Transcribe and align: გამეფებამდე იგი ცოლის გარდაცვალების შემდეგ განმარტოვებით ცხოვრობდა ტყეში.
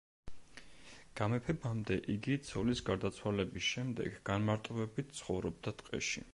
გამეფებამდე 1.19 1.97
იგი 2.15 2.39
ცოლის 2.49 2.83
გარდაცვალების 2.89 3.69
შემდეგ 3.75 4.19
განმარტოვებით 4.33 5.17
ცხოვრობდა 5.23 5.79
ტყეში. 5.83 6.29